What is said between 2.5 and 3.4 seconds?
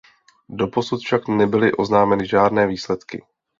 výsledky.